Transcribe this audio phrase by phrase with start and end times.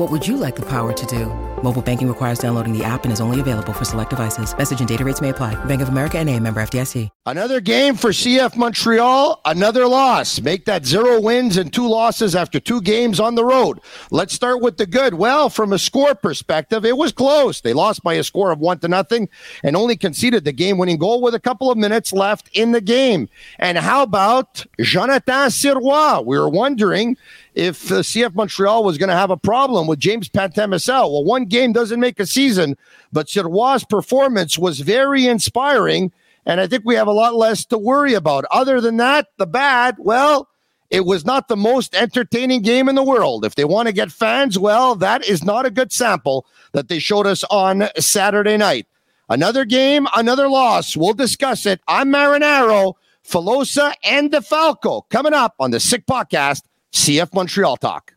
[0.00, 1.26] What would you like the power to do?
[1.62, 4.56] Mobile banking requires downloading the app and is only available for select devices.
[4.56, 5.62] Message and data rates may apply.
[5.66, 7.10] Bank of America and a member FDIC.
[7.26, 10.40] Another game for CF Montreal, another loss.
[10.40, 13.82] Make that zero wins and two losses after two games on the road.
[14.10, 15.12] Let's start with the good.
[15.12, 17.60] Well, from a score perspective, it was close.
[17.60, 19.28] They lost by a score of one to nothing
[19.62, 22.80] and only conceded the game winning goal with a couple of minutes left in the
[22.80, 23.28] game.
[23.58, 26.24] And how about Jonathan Sirois?
[26.24, 27.18] We were wondering
[27.54, 31.10] if uh, CF Montreal was going to have a problem with James Pantemisel.
[31.10, 32.76] Well, one game doesn't make a season,
[33.12, 36.12] but Sirois' performance was very inspiring,
[36.46, 38.44] and I think we have a lot less to worry about.
[38.50, 40.48] Other than that, the bad, well,
[40.90, 43.44] it was not the most entertaining game in the world.
[43.44, 46.98] If they want to get fans, well, that is not a good sample that they
[46.98, 48.86] showed us on Saturday night.
[49.28, 50.96] Another game, another loss.
[50.96, 51.80] We'll discuss it.
[51.86, 56.62] I'm Marinaro, Filosa, and DeFalco coming up on the Sick Podcast
[56.92, 58.14] CF Montreal Talk.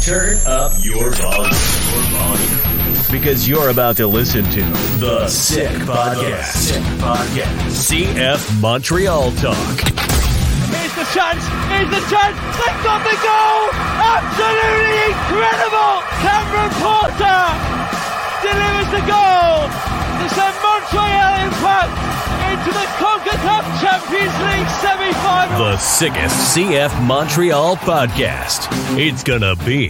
[0.00, 4.60] Turn up your volume, your volume, because you're about to listen to
[5.00, 6.52] the Sick Podcast.
[6.52, 7.72] Sick Podcast.
[7.88, 9.56] CF Montreal Talk.
[10.68, 11.40] Here's the chance.
[11.72, 12.36] Here's the chance.
[12.60, 13.60] They got the goal.
[14.04, 15.94] Absolutely incredible.
[16.20, 17.44] Cameron Porter
[18.44, 19.56] delivers the goal
[20.20, 21.92] to send Montreal Impact
[22.54, 25.58] into the CONCACAF Champions League semi-final.
[25.58, 28.68] The sickest CF Montreal podcast.
[28.96, 29.88] It's gonna be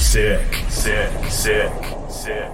[0.00, 1.72] sick, sick, sick,
[2.10, 2.50] sick.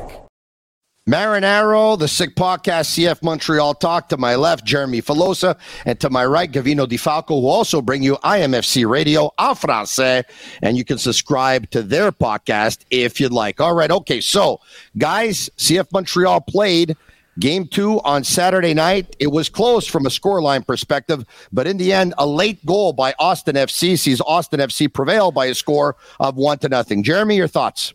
[1.09, 4.11] Marinaro, the Sick Podcast, CF Montreal Talk.
[4.11, 5.57] To my left, Jeremy Filosa.
[5.87, 10.25] And to my right, Gavino De Falco, who also bring you IMFC Radio en français.
[10.61, 13.59] And you can subscribe to their podcast if you'd like.
[13.63, 13.91] All right.
[13.91, 14.21] Okay.
[14.21, 14.61] So,
[14.99, 16.95] guys, CF Montreal played
[17.39, 21.93] Game two on Saturday night, it was close from a scoreline perspective, but in the
[21.93, 26.37] end, a late goal by Austin FC sees Austin FC prevail by a score of
[26.37, 27.03] one to nothing.
[27.03, 27.95] Jeremy, your thoughts?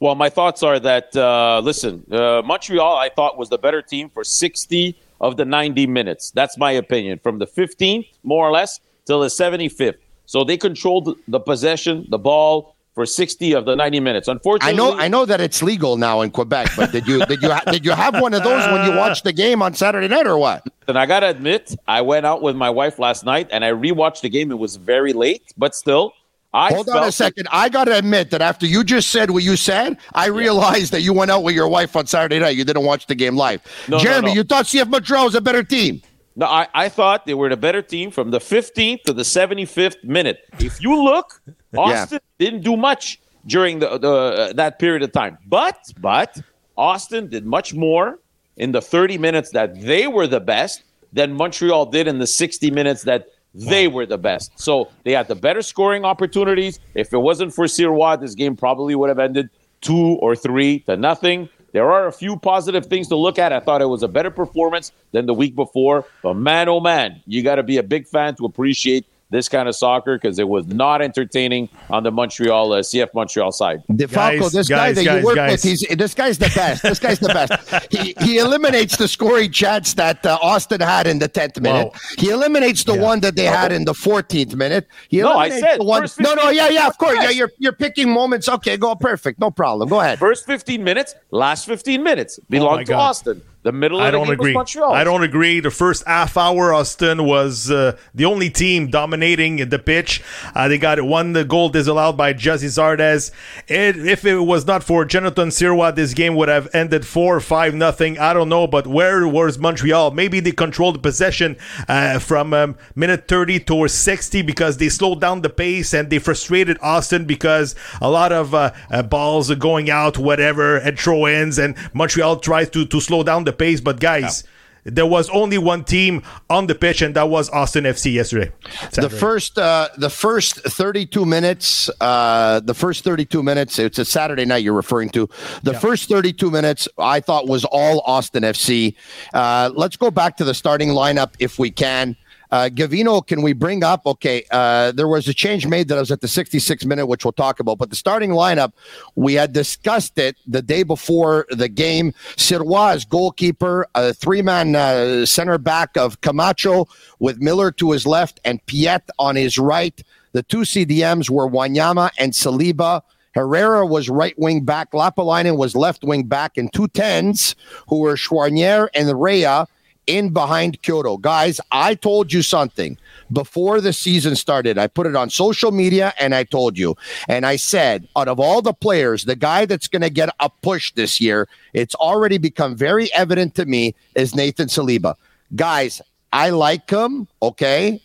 [0.00, 4.08] Well, my thoughts are that uh, listen, uh, Montreal, I thought was the better team
[4.08, 6.30] for 60 of the 90 minutes.
[6.30, 7.18] That's my opinion.
[7.22, 9.96] From the 15th, more or less, till the 75th.
[10.26, 14.26] So they controlled the possession, the ball, for 60 of the 90 minutes.
[14.26, 17.42] Unfortunately, I know I know that it's legal now in Quebec, but did you did
[17.42, 20.26] you did you have one of those when you watched the game on Saturday night
[20.26, 20.66] or what?
[20.88, 23.70] And I got to admit, I went out with my wife last night and I
[23.72, 24.50] rewatched the game.
[24.50, 26.14] It was very late, but still
[26.54, 27.48] I Hold on a second.
[27.52, 31.02] I got to admit that after you just said what you said, I realized that
[31.02, 32.56] you went out with your wife on Saturday night.
[32.56, 33.60] You didn't watch the game live.
[33.88, 34.34] No, Jeremy, no, no.
[34.36, 36.00] you thought CF Montreal was a better team.
[36.36, 40.04] No, I, I thought they were the better team from the 15th to the 75th
[40.04, 40.40] minute.
[40.58, 41.40] If you look,
[41.76, 42.46] Austin yeah.
[42.50, 45.38] didn't do much during the, the uh, that period of time.
[45.46, 46.38] But but
[46.76, 48.18] Austin did much more
[48.56, 50.82] in the 30 minutes that they were the best
[51.12, 54.52] than Montreal did in the 60 minutes that they were the best.
[54.56, 56.78] So they had the better scoring opportunities.
[56.94, 59.48] If it wasn't for Sirois, this game probably would have ended
[59.80, 61.48] two or three to nothing.
[61.76, 63.52] There are a few positive things to look at.
[63.52, 66.06] I thought it was a better performance than the week before.
[66.22, 69.68] But man, oh man, you got to be a big fan to appreciate this kind
[69.68, 73.82] of soccer because it was not entertaining on the Montreal uh, CF Montreal side.
[73.90, 76.82] DeFalco, this guy that you work with, he's this guy's the best.
[76.82, 77.86] This guy's the best.
[77.90, 81.92] he he eliminates the scoring chance that uh, Austin had in the tenth minute.
[81.92, 82.00] Whoa.
[82.18, 83.02] He eliminates the yeah.
[83.02, 84.86] one that they had in the fourteenth minute.
[85.08, 86.06] He no, I said the one.
[86.20, 87.30] No, no, yeah, yeah, of course, yeah.
[87.30, 88.48] You're you're picking moments.
[88.48, 89.88] Okay, go perfect, no problem.
[89.88, 90.18] Go ahead.
[90.18, 93.00] First fifteen minutes, last fifteen minutes belong oh to God.
[93.00, 93.42] Austin.
[93.66, 94.56] The middle I don't agree.
[94.56, 95.58] I don't agree.
[95.58, 100.22] The first half hour, Austin was uh, the only team dominating the pitch.
[100.54, 103.32] Uh, they got one the goal disallowed by Gyasi Zardes.
[103.66, 107.40] It, if it was not for Jonathan Sirois, this game would have ended four or
[107.40, 108.20] five nothing.
[108.20, 110.12] I don't know, but where was Montreal?
[110.12, 111.56] Maybe they controlled the possession
[111.88, 116.20] uh, from um, minute 30 towards 60 because they slowed down the pace and they
[116.20, 121.26] frustrated Austin because a lot of uh, uh, balls are going out, whatever, and throw
[121.26, 123.80] ins, and Montreal tries to to slow down the pace.
[123.80, 124.44] But guys,
[124.86, 128.52] there was only one team on the pitch, and that was Austin FC yesterday.
[128.92, 133.80] The first, uh, the first 32 minutes, uh, the first 32 minutes.
[133.80, 135.28] It's a Saturday night you're referring to.
[135.64, 135.78] The yeah.
[135.80, 138.94] first 32 minutes, I thought was all Austin FC.
[139.34, 142.16] Uh, let's go back to the starting lineup if we can.
[142.50, 144.06] Uh, Gavino, can we bring up?
[144.06, 147.32] Okay, uh, there was a change made that was at the 66 minute, which we'll
[147.32, 147.78] talk about.
[147.78, 148.72] But the starting lineup,
[149.14, 152.12] we had discussed it the day before the game.
[152.36, 156.88] Sirois is goalkeeper, a three man uh, center back of Camacho
[157.18, 160.02] with Miller to his left and Piette on his right.
[160.32, 163.02] The two CDMs were Wanyama and Saliba.
[163.34, 164.92] Herrera was right wing back.
[164.92, 167.54] Lappalainen was left wing back, and two tens
[167.88, 169.66] who were Choinière and Rea
[170.06, 171.20] in behind Quioto.
[171.20, 172.98] Guys, I told you something
[173.32, 174.78] before the season started.
[174.78, 176.96] I put it on social media and I told you.
[177.28, 180.48] And I said, out of all the players, the guy that's going to get a
[180.48, 185.14] push this year, it's already become very evident to me, is Nathan Saliba.
[185.54, 186.00] Guys,
[186.32, 188.00] I like him, okay?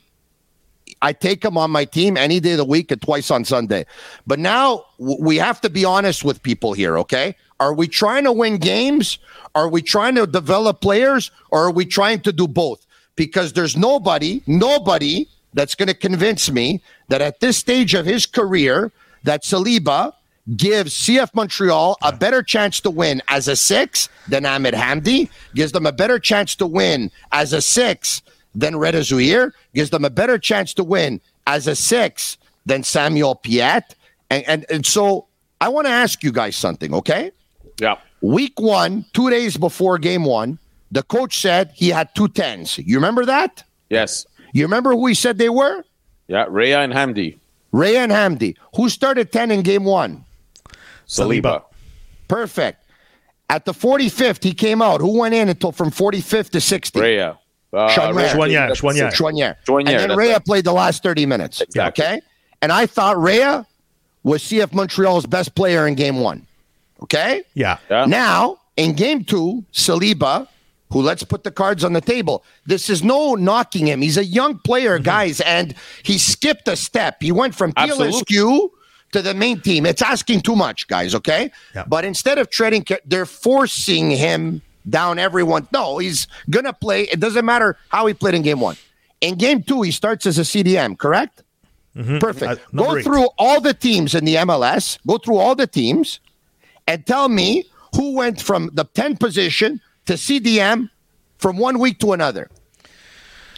[1.01, 3.85] I take him on my team any day of the week and twice on Sunday.
[4.27, 7.35] But now we have to be honest with people here, okay?
[7.59, 9.19] Are we trying to win games?
[9.55, 11.31] Are we trying to develop players?
[11.49, 12.85] Or are we trying to do both?
[13.15, 18.25] Because there's nobody, nobody that's going to convince me that at this stage of his
[18.25, 18.91] career,
[19.23, 20.13] that Saliba
[20.55, 25.71] gives CF Montreal a better chance to win as a six than Ahmed Hamdi, gives
[25.71, 28.21] them a better chance to win as a six
[28.53, 33.35] than Reda Zouhir, gives them a better chance to win as a six than Samuel
[33.35, 33.95] Piette.
[34.29, 35.27] And, and, and so
[35.59, 37.31] I want to ask you guys something, okay?
[37.79, 37.97] Yeah.
[38.21, 40.59] Week one, two days before game one,
[40.91, 42.77] the coach said he had two tens.
[42.77, 43.63] You remember that?
[43.89, 44.25] Yes.
[44.53, 45.83] You remember who he said they were?
[46.27, 47.39] Yeah, Rea and Hamdi.
[47.71, 48.55] Rea and Hamdi.
[48.75, 50.25] Who started 10 in game one?
[51.07, 51.63] Saliba.
[52.27, 52.85] Perfect.
[53.49, 55.01] At the 45th, he came out.
[55.01, 57.01] Who went in until from 45th to 60?
[57.01, 57.33] Rea.
[57.73, 58.71] Uh, Choinière.
[59.13, 59.55] Choinière.
[59.67, 61.61] And then Rea played the last 30 minutes.
[61.61, 62.03] Exactly.
[62.03, 62.21] Okay?
[62.61, 63.63] And I thought Rea
[64.23, 66.45] was CF Montreal's best player in game one.
[67.01, 67.43] Okay?
[67.53, 67.77] Yeah.
[67.89, 68.05] yeah.
[68.05, 70.47] Now, in game two, Saliba,
[70.91, 72.43] who let's put the cards on the table.
[72.65, 74.01] This is no knocking him.
[74.01, 75.05] He's a young player, mm-hmm.
[75.05, 77.17] guys, and he skipped a step.
[77.21, 78.69] He went from PLSQ
[79.13, 79.85] to the main team.
[79.85, 81.51] It's asking too much, guys, okay?
[81.73, 81.85] Yeah.
[81.87, 85.67] But instead of treading, they're forcing him down everyone.
[85.71, 87.03] No, he's going to play.
[87.03, 88.75] It doesn't matter how he played in game one.
[89.21, 91.43] In game two, he starts as a CDM, correct?
[91.95, 92.19] Mm-hmm.
[92.19, 92.51] Perfect.
[92.51, 93.03] Uh, Go eight.
[93.03, 94.97] through all the teams in the MLS.
[95.05, 96.19] Go through all the teams
[96.87, 100.89] and tell me who went from the 10 position to CDM
[101.37, 102.49] from one week to another.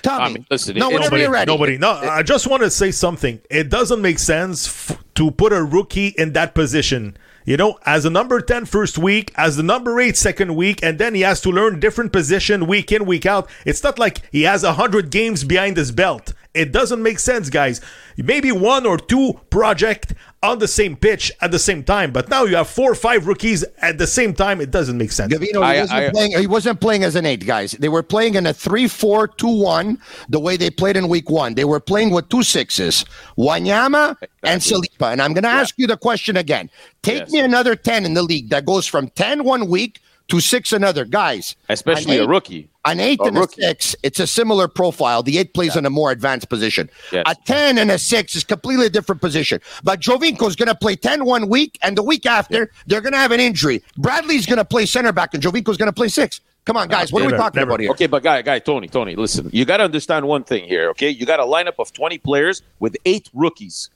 [0.01, 0.33] Tell I me.
[0.33, 1.51] Mean, listen, no, whenever nobody, you're ready.
[1.51, 1.77] Nobody.
[1.77, 3.39] No, I just want to say something.
[3.49, 7.15] It doesn't make sense f- to put a rookie in that position.
[7.45, 10.97] You know, as a number 10 first week, as the number 8 second week, and
[10.97, 13.49] then he has to learn different position week in, week out.
[13.65, 16.33] It's not like he has 100 games behind his belt.
[16.53, 17.81] It doesn't make sense, guys.
[18.15, 20.13] Maybe one or two project
[20.43, 23.25] on the same pitch at the same time, but now you have four or five
[23.25, 24.59] rookies at the same time.
[24.59, 25.33] It doesn't make sense.
[25.33, 27.71] Gavino, he, I, wasn't I, playing, he wasn't playing as an eight, guys.
[27.71, 29.97] They were playing in a 3 4 2 1,
[30.29, 31.55] the way they played in week one.
[31.55, 33.05] They were playing with two sixes,
[33.37, 35.13] Wanyama and Saliba.
[35.13, 35.61] And I'm going to yeah.
[35.61, 36.69] ask you the question again.
[37.01, 37.31] Take yes.
[37.31, 41.05] me another 10 in the league that goes from 10 one week to six another.
[41.05, 42.69] Guys, especially a rookie.
[42.85, 43.61] An eight a and rookie.
[43.61, 45.23] a six, it's a similar profile.
[45.23, 45.79] The eight plays yeah.
[45.79, 46.89] in a more advanced position.
[47.11, 47.23] Yes.
[47.25, 49.61] A 10 and a six is completely a different position.
[49.83, 52.65] But Giovinco is going to play 10 one week, and the week after, yeah.
[52.87, 53.81] they're going to have an injury.
[53.97, 56.41] Bradley's going to play center back, and Giovinco is going to play six.
[56.65, 57.11] Come on, guys.
[57.11, 57.71] What never, are we talking never.
[57.71, 57.91] about here?
[57.91, 59.49] Okay, but guy, guy, Tony, Tony, listen.
[59.51, 60.89] You got to understand one thing here.
[60.91, 63.89] Okay, you got a lineup of twenty players with eight rookies.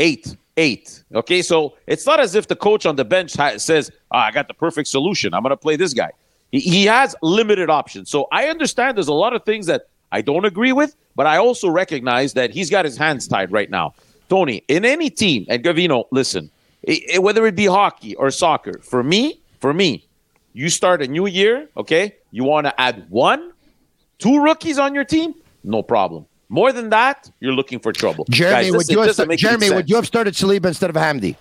[0.00, 1.02] Eight, eight.
[1.14, 4.30] Okay, so it's not as if the coach on the bench ha- says, oh, "I
[4.30, 5.32] got the perfect solution.
[5.32, 6.10] I'm going to play this guy."
[6.52, 8.10] He, he has limited options.
[8.10, 11.36] So I understand there's a lot of things that I don't agree with, but I
[11.38, 13.94] also recognize that he's got his hands tied right now.
[14.28, 16.50] Tony, in any team, and Gavino, listen,
[16.82, 20.06] it, it, whether it be hockey or soccer, for me, for me,
[20.52, 22.16] you start a new year, okay?
[22.30, 23.52] You want to add one,
[24.18, 25.34] two rookies on your team,
[25.64, 26.26] no problem.
[26.48, 28.24] More than that, you're looking for trouble.
[28.30, 31.36] Jeremy, Guys, would, you have, Jeremy would you have started Saliba instead of Hamdi?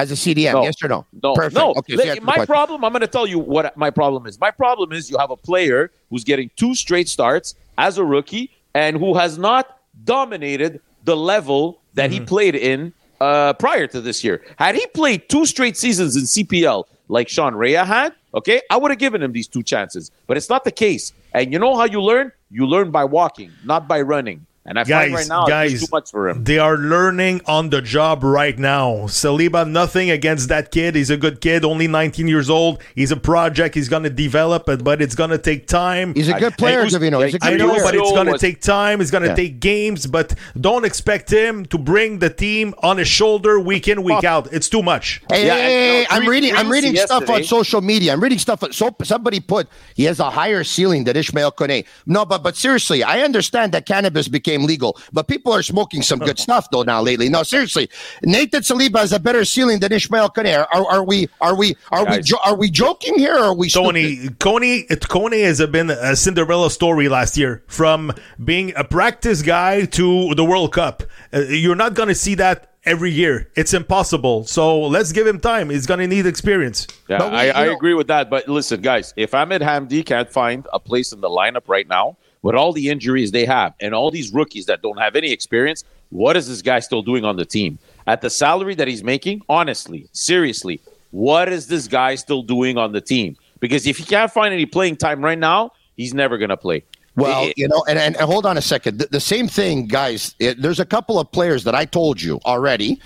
[0.00, 0.54] as a CDM?
[0.54, 0.62] No.
[0.62, 1.06] Yes or no?
[1.22, 1.34] No.
[1.34, 1.54] Perfect.
[1.54, 1.74] No.
[1.74, 4.40] Okay, so my problem, I'm going to tell you what my problem is.
[4.40, 8.50] My problem is you have a player who's getting two straight starts as a rookie
[8.74, 12.20] and who has not dominated the level that mm-hmm.
[12.20, 14.42] he played in uh, prior to this year.
[14.56, 18.90] Had he played two straight seasons in CPL like Sean Rea had, okay, I would
[18.90, 20.10] have given him these two chances.
[20.26, 21.12] But it's not the case.
[21.34, 22.32] And you know how you learn?
[22.50, 24.46] You learn by walking, not by running.
[24.66, 26.44] And I guys, find right now guys, it's too much for him.
[26.44, 29.06] They are learning on the job right now.
[29.06, 30.94] Saliba, nothing against that kid.
[30.94, 32.82] He's a good kid, only 19 years old.
[32.94, 33.74] He's a project.
[33.74, 36.12] He's going to develop it, but it's going to take time.
[36.14, 37.24] He's a good player, Gavino.
[37.24, 37.82] He's a good I know, player.
[37.84, 39.00] but it's going to take time.
[39.00, 39.34] It's going to Yeah.
[39.34, 44.02] take games, but don't expect him to bring the team on his shoulder week in,
[44.02, 44.52] week out.
[44.52, 45.22] It's too much.
[45.30, 46.54] Hey, Yeah, hey, hey, you know, hey, I'm reading.
[46.54, 48.12] I'm three reading stuff on social media.
[48.12, 48.62] I'm reading stuff.
[48.72, 51.86] So somebody put he has a higher ceiling than Ishmael Kone.
[52.04, 56.18] No, but but seriously, I understand that cannabis became legal, but people are smoking some
[56.18, 57.28] good stuff though now lately.
[57.28, 57.88] No, seriously,
[58.22, 60.58] Nathan Saliba has a better ceiling than Ishmael Kone.
[60.58, 63.34] Are, are, are we are we are we jo- are we joking here?
[63.34, 64.38] Or are we Tony, stupid?
[64.38, 68.12] Kone, Kone has been a Cinderella story last year from
[68.44, 71.02] being a practice guy to the World Cup.
[71.32, 73.48] Uh, you're not going to see that every year.
[73.56, 74.44] It's impossible.
[74.46, 75.68] So let's give him time.
[75.70, 76.86] He's going to need experience.
[77.08, 78.30] Yeah, we- I, I agree with that.
[78.30, 82.16] But listen, guys, if Ahmed Hamdi can't find a place in the lineup right now
[82.42, 85.84] with all the injuries they have and all these rookies that don't have any experience,
[86.10, 87.78] what is this guy still doing on the team?
[88.06, 90.80] At the salary that he's making, honestly, seriously,
[91.10, 93.36] what is this guy still doing on the team?
[93.60, 96.82] Because if he can't find any playing time right now, he's never going to play.
[97.16, 98.98] Well, It- you know, and, and, and hold on a second.
[98.98, 100.34] The, the same thing, guys.
[100.38, 103.00] It, there's a couple of players that I told you already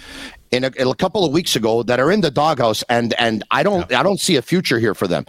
[0.53, 3.63] in a, a couple of weeks ago that are in the doghouse, and and I
[3.65, 5.27] don't I don't see a future here for them.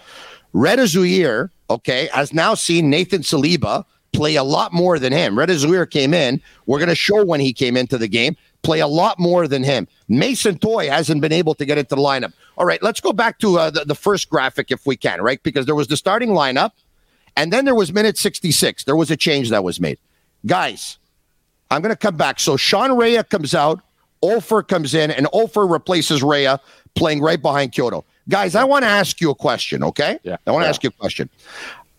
[0.53, 3.85] Reda Zouhir, okay, has now seen Nathan Saliba
[4.15, 5.37] play a lot more than him.
[5.37, 6.41] Reda Zouhir came in.
[6.65, 8.35] We're going to show when he came into the game.
[8.63, 9.87] Play a lot more than him.
[10.07, 12.33] Mason Toye hasn't been able to get into the lineup.
[12.57, 15.41] All right, let's go back to uh, the, the first graphic if we can, right?
[15.43, 16.71] Because there was the starting lineup.
[17.37, 18.85] And then there was minute 66.
[18.85, 19.99] There was a change that was made.
[20.45, 20.97] Guys,
[21.69, 22.39] I'm going to come back.
[22.39, 23.81] So Sean Rea comes out,
[24.23, 26.55] Offor comes in, and Offor replaces Rea
[26.95, 28.03] playing right behind Quioto.
[28.29, 30.17] Guys, I want to ask you a question, okay?
[30.23, 30.37] Yeah.
[30.47, 30.69] I want to Yeah.
[30.69, 31.29] ask you a question.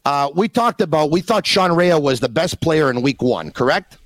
[0.07, 3.51] Uh, we talked about, we thought Sean Rea was the best player in week one,
[3.51, 3.99] correct?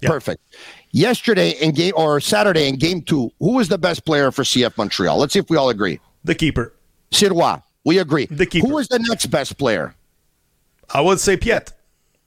[0.00, 0.08] Yeah.
[0.08, 0.42] Perfect.
[0.90, 4.76] Yesterday in game, or Saturday in game two, who was the best player for CF
[4.76, 5.16] Montreal?
[5.16, 6.00] Let's see if we all agree.
[6.24, 6.72] The keeper.
[7.12, 8.26] Sirois, we agree.
[8.26, 8.66] The keeper.
[8.66, 9.94] Who was the next best player?
[10.92, 11.72] I would say Piette.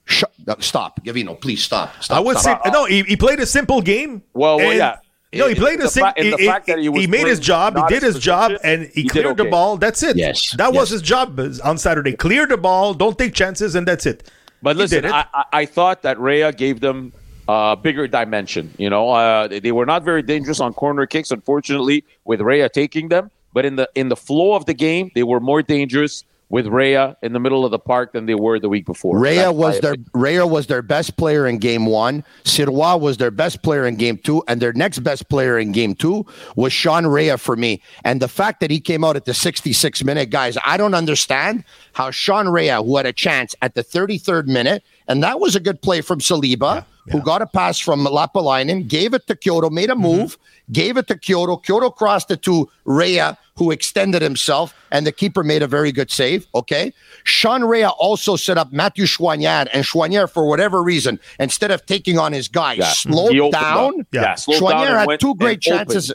[0.05, 2.01] Sh- uh, stop, Gavino, please stop.
[2.01, 2.63] stop I would stop.
[2.63, 2.86] say no.
[2.86, 4.24] He, he played a simple game.
[4.34, 5.00] Well, well, yeah.
[5.34, 6.12] No, he played in a the simple.
[6.13, 7.75] fa- in the He, fact that he was made his job.
[7.75, 9.77] He did his his job, and he, he did cleared the ball.
[9.77, 10.15] That's it.
[10.15, 12.13] Yes, that was his job on Saturday.
[12.13, 12.93] Clear the ball.
[12.93, 14.31] Don't take chances, and that's it.
[14.62, 15.12] But He listen, it.
[15.12, 17.12] I, I, I thought that Rea gave them
[17.48, 18.74] a bigger dimension.
[18.77, 22.69] You know, uh, they, they were not very dangerous on corner kicks, unfortunately, with Rea
[22.69, 23.29] taking them.
[23.53, 27.16] But in the in the flow of the game, they were more dangerous with Rea
[27.22, 29.20] in the middle of the park than they were the week before.
[29.20, 30.12] Rea That's was their opinion.
[30.13, 32.24] Rea was their best player in game one.
[32.44, 35.94] Sirois was their best player in game two, and their next best player in game
[35.94, 36.25] two
[36.56, 37.82] was Sean Rea for me.
[38.04, 41.63] And the fact that he came out at the 66 minute, guys, I don't understand
[41.94, 45.60] how Sean Rea, who had a chance at the 33rd minute, and that was a
[45.60, 49.89] good play from Saliba, who got a pass from Lappalainen, gave it to Quioto, made
[49.89, 50.04] a mm-hmm.
[50.04, 50.38] move,
[50.72, 51.63] gave it to Quioto.
[51.63, 56.11] Quioto crossed it to Rea, who extended himself, and the keeper made a very good
[56.11, 56.45] save.
[56.53, 56.93] Okay.
[57.23, 62.17] Sean Rea also set up Matthew Choinière, and Choinière, for whatever reason, instead of taking
[62.19, 62.91] on his guy, Yeah.
[62.95, 64.01] slowed down.
[64.01, 64.07] up.
[64.11, 65.89] Yeah, slowed down had two great and opened.
[65.89, 66.13] chances.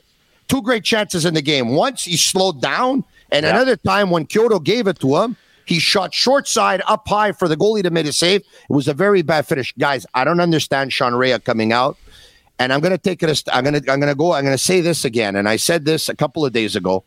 [0.49, 1.71] Two great chances in the game.
[1.71, 3.51] Once he slowed down, and Yeah.
[3.51, 7.49] another time when Quioto gave it to him, he shot short side up high for
[7.49, 8.41] the goalie to make a save.
[8.43, 10.07] It was a very bad finish, guys.
[10.15, 11.97] I don't understand Sean Rea coming out,
[12.59, 13.31] and I'm going to take it.
[13.31, 14.33] A st- I'm going to I'm going to go.
[14.33, 17.05] I'm going to say this again, and I said this a couple of days ago.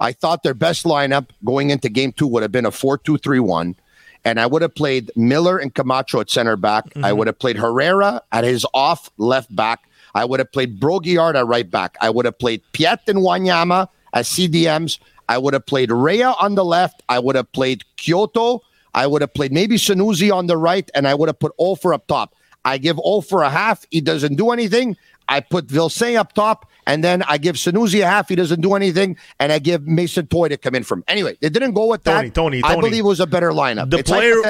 [0.00, 3.18] I thought their best lineup going into game two would have been a 4 2
[3.18, 3.76] 3 1.
[4.24, 6.84] And I would have played Miller and Camacho at center back.
[6.86, 7.18] I mm-hmm.
[7.18, 9.88] would have played Herrera at his off left back.
[10.16, 11.96] I would have played Brault-Guillard at right back.
[12.00, 14.98] I would have played Piette and Wanyama as CDMs.
[15.28, 17.02] I would have played Rea on the left.
[17.08, 18.60] I would have played Quioto.
[18.94, 20.90] I would have played maybe Sanusi on the right.
[20.94, 22.34] And I would have put Offor up top.
[22.64, 23.84] I give Offor a half.
[23.90, 24.96] He doesn't do anything.
[25.28, 28.28] I put Vilsaint up top, and then I give Sanusi a half.
[28.28, 31.04] He doesn't do anything, and I give Mason Toye to come in from.
[31.08, 32.32] Anyway, they didn't go with that.
[32.34, 33.90] Tony, Tony, I believe it was a better lineup.
[33.90, 34.42] The it's player-.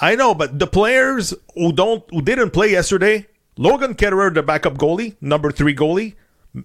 [0.00, 3.26] I know, but the players who don't who didn't play yesterday,
[3.56, 6.14] Logan Ketterer, the backup goalie, number three goalie,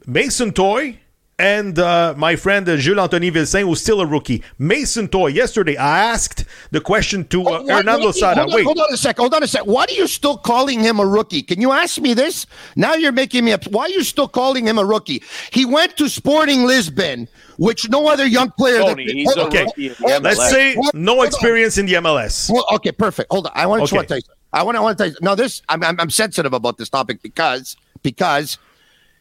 [0.05, 0.99] Mason Toye,
[1.39, 4.44] and uh, my friend uh, Jules Anthony Vilsaint, who's still a rookie.
[4.58, 5.27] Mason Toye.
[5.27, 8.41] Yesterday, I asked the question to uh, Oh, Hernán Losada.
[8.41, 9.22] Hold on, Wait, hold on a second.
[9.22, 9.72] Hold on a second.
[9.72, 11.44] Why are you still calling him a rookie?
[11.44, 12.48] Can you ask me this?
[12.75, 13.65] Now you're making me up.
[13.67, 15.22] Why are you still calling him a rookie?
[15.51, 17.27] He went to Sporting Lisbon,
[17.58, 18.79] which no other young player.
[18.79, 19.63] Tony, that, he's hold a okay.
[19.65, 20.50] rookie in the Hold let's MLS.
[20.50, 22.50] say Hold- no experience in the MLS.
[22.51, 23.32] Well, okay, perfect.
[23.32, 23.51] Hold on.
[23.53, 24.08] I want to Okay.
[24.08, 24.24] tell you.
[24.53, 24.79] I want to.
[24.79, 25.17] I want to tell you.
[25.22, 25.62] No, this.
[25.70, 26.00] I'm, I'm.
[26.00, 28.58] I'm sensitive about this topic because because,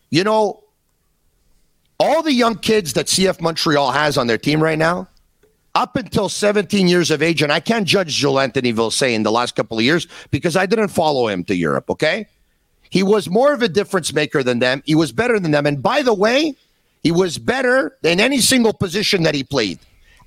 [0.09, 0.63] you know,
[1.99, 5.09] all the young kids that CF Montreal has on their team right now,
[5.75, 9.31] up until 17 years of age, and I can't judge Joel Anthony Vilsaint in the
[9.31, 11.91] last couple of years because I didn't follow him to Europe.
[11.91, 12.27] Okay,
[12.89, 14.83] He was more of a difference maker than them.
[14.87, 15.67] He was better than them.
[15.67, 16.55] And by the way,
[17.03, 19.79] he was better than any single position that he played.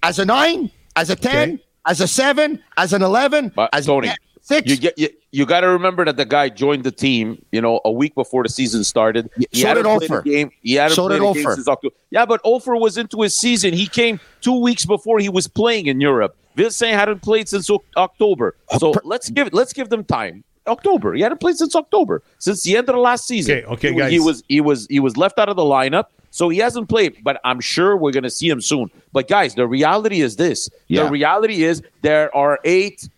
[0.03, 1.63] As a nine, as a 10, okay.
[1.88, 4.69] as a seven, as an 11, but, as Tony, a six.
[4.69, 7.81] You, get, you, you got to remember that the guy joined the team, you know,
[7.86, 9.29] a week before the season started.
[9.51, 10.24] He so did Offor.
[10.24, 10.51] Game.
[10.62, 11.55] He hadn't so played did Offor.
[11.55, 11.96] since October.
[12.10, 13.74] Yeah, but Offor was into his season.
[13.74, 16.36] He came two weeks before he was playing in Europe.
[16.55, 18.55] Vincent hadn't played since October.
[18.79, 20.43] So let's give let's give them time.
[20.67, 21.13] October.
[21.13, 23.58] He hadn't played since October, since the end of the last season.
[23.58, 24.12] Okay, okay, he, guys.
[24.12, 27.24] He was he was he was left out of the lineup, so he hasn't played.
[27.24, 28.91] But I'm sure we're going to see him soon.
[29.12, 31.03] But guys, the reality is this: Yeah.
[31.03, 33.10] the reality is there are eight n-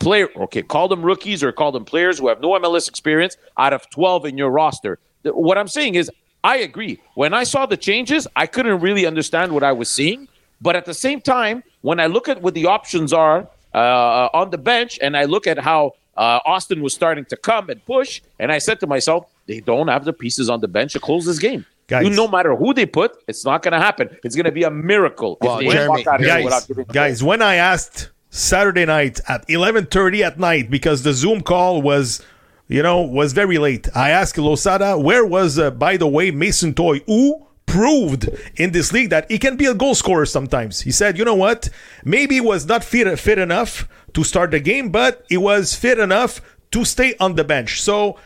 [0.00, 0.28] player.
[0.36, 3.88] Okay, call them rookies or call them players who have no MLS experience out of
[3.90, 4.98] 12 in your roster.
[5.24, 6.10] What I'm saying is,
[6.44, 7.00] I agree.
[7.14, 10.28] When I saw the changes, I couldn't really understand what I was seeing.
[10.60, 14.50] But at the same time, when I look at what the options are uh, on
[14.50, 18.22] the bench, and I look at how uh, Austin was starting to come and push,
[18.38, 21.26] and I said to myself, they don't have the pieces on the bench to close
[21.26, 21.66] this game.
[21.88, 22.04] Guys.
[22.04, 24.16] You, no matter who they put, it's not going to happen.
[24.24, 27.42] It's going to be a miracle Well, if they Jeremy, walk out guys, guys, when
[27.42, 32.22] I asked Saturday night at 11:30 at night because the Zoom call was
[32.68, 33.88] you know was very late.
[33.94, 38.92] I asked Losada where was uh, by the way Mason Toye who proved in this
[38.92, 40.80] league that he can be a goal scorer sometimes.
[40.80, 41.68] He said, "You know what?
[42.04, 45.98] Maybe he was not fit fit enough to start the game, but he was fit
[45.98, 46.40] enough
[46.72, 48.18] to stay on the bench." So,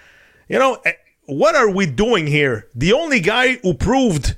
[0.48, 0.92] you know, eh,
[1.26, 2.66] what are we doing here?
[2.74, 4.36] The only guy who proved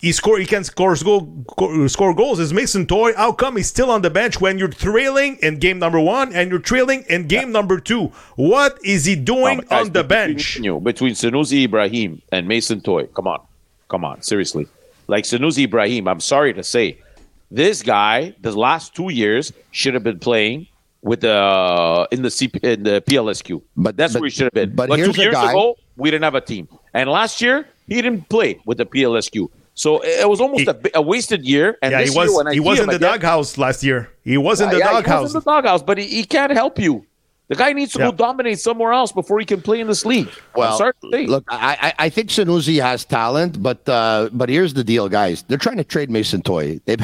[0.00, 1.44] he score he can score goal
[1.88, 3.14] score goals is Mason Toye.
[3.16, 6.50] How come he's still on the bench when you're trailing in game number one and
[6.50, 8.12] you're trailing in game number two?
[8.36, 10.56] What is he doing guys, on the between- bench?
[10.60, 13.06] You, between Sanusi Ibrahim and Mason Toye.
[13.14, 13.40] Come on.
[13.88, 14.22] Come on.
[14.22, 14.66] Seriously.
[15.08, 16.98] Like Sanusi Ibrahim, I'm sorry to say,
[17.50, 20.66] this guy, the last two years, should have been playing
[21.02, 23.62] with the in the CP, in the PLSQ.
[23.76, 24.76] But- that's but- where he should have been.
[24.76, 27.66] but two here's a years guy- ago, we didn't have a team, and last year
[27.88, 29.48] he didn't play with the PLSQ.
[29.78, 31.78] So it was almost He- a, a wasted year.
[31.82, 33.82] And Yeah, this he was year, when he see was in the again- doghouse last
[33.84, 34.10] year.
[34.24, 36.78] He was in the yeah, He was in the doghouse, but he, he can't help
[36.78, 37.04] you.
[37.46, 38.10] The guy needs to Yeah.
[38.10, 40.28] go dominate somewhere else before he can play in this league.
[40.54, 41.26] Well, I'm sorry to say.
[41.26, 45.44] look, I, I I think Sanusi has talent, but uh, but here's the deal, guys.
[45.48, 46.78] They're trying to trade Mason Toye.
[46.84, 47.00] They've,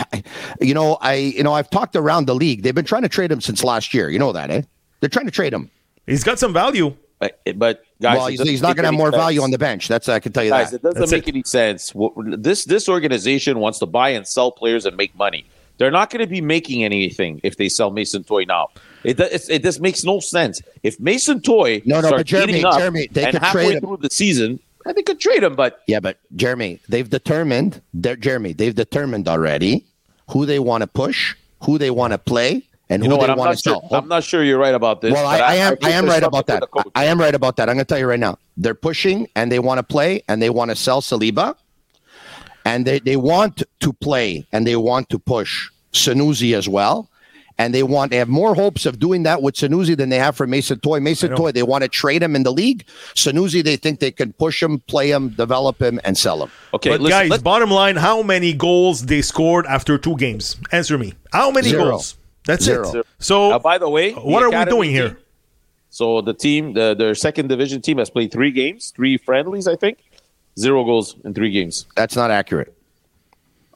[0.61, 2.63] you know, I you know I've talked around the league.
[2.63, 4.11] They've been trying to trade him since last year.
[4.11, 4.63] You know that, eh?
[5.01, 5.71] They're trying to trade him.
[6.07, 6.95] He's got some value.
[7.19, 9.17] But, but guys, well, he's, doesn't he's not going to have more sense.
[9.23, 9.89] value on the bench.
[9.89, 10.77] That's I can tell you Guys, that.
[10.77, 11.35] it doesn't That's make it.
[11.35, 11.95] any sense.
[11.95, 15.47] What- This this organization wants to buy and sell players and make money.
[15.79, 18.69] They're not going to be making anything if they sell Mason Toye now.
[19.05, 20.61] It do- it's, it just makes no sense.
[20.83, 23.81] If Mason Toye No, no, starts but Jeremy, up Jeremy, they and could trade him.
[23.81, 25.55] through the season, I think could trade him.
[25.57, 27.81] But Yeah, but Jeremy, they've determined.
[27.95, 29.85] They're, Jeremy, they've determined already
[30.31, 33.27] who they want to push, who they want to play, and you who know what?
[33.27, 33.83] they I'm want not to sure.
[33.89, 33.99] sell.
[33.99, 35.13] I'm not sure you're right about this.
[35.13, 35.77] Well, I, but I am.
[35.77, 36.63] think I, am right about that.
[36.95, 37.69] I am right about that.
[37.69, 38.39] I'm going to tell you right now.
[38.57, 41.57] They're pushing and they want to play and they want to sell Saliba,
[42.65, 47.11] and they they want to play and they want to push Sanusi as well.
[47.57, 50.37] And they want they have more hopes of doing that with Sanusi than they have
[50.37, 50.99] for Mason Toye.
[50.99, 52.85] Mason Toye, they want to trade him in the league.
[53.15, 56.51] Sanusi, they think they can push him, play him, develop him, and sell him.
[56.75, 60.57] Okay, but listen, guys, let's- bottom line, how many goals they scored after two games?
[60.73, 61.15] Answer me.
[61.33, 61.91] How many Zero.
[61.91, 62.17] goals?
[62.47, 62.91] That's Zero.
[62.93, 63.07] it.
[63.19, 65.19] So Uh, by the way, the what are we academy doing team- here?
[65.91, 69.77] So the team, the their second division team, has played three games, three friendlies, I
[69.77, 69.99] think.
[70.59, 71.87] Zero goals in three games.
[71.97, 72.73] That's not accurate.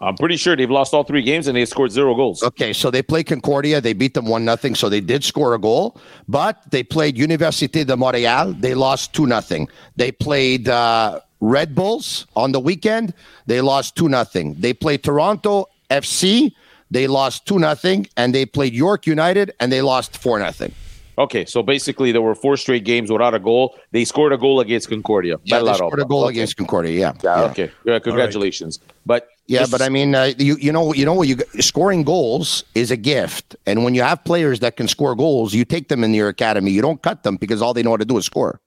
[0.00, 2.42] I'm pretty sure they've lost all three games and they scored zero goals.
[2.44, 3.80] Okay, so they played Concordia.
[3.80, 4.76] They beat them one nothing.
[4.76, 5.96] So they did score a goal,
[6.28, 8.60] but they played Université de Montréal.
[8.60, 9.68] They lost two nothing.
[9.96, 13.12] They played uh, Red Bulls on the weekend.
[13.46, 14.54] They lost two nothing.
[14.60, 16.52] They played Toronto FC.
[16.90, 20.74] They lost two nothing, and they played York United, and they lost four nothing.
[21.18, 23.76] Okay, so basically there were four straight games without a goal.
[23.90, 25.36] They scored a goal against Concordia.
[25.42, 26.30] Yeah, they scored a goal Okay.
[26.34, 26.92] against Concordia.
[26.96, 27.72] Yeah, Yeah, okay.
[27.84, 28.78] Yeah, congratulations.
[29.04, 32.04] But Yeah, this but I mean, uh, you you know you know what you scoring
[32.04, 35.88] goals is a gift, and when you have players that can score goals, you take
[35.88, 36.70] them in your academy.
[36.70, 38.60] You don't cut them because all they know how to do is score.